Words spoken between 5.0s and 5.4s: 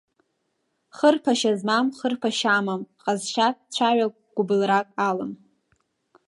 алам.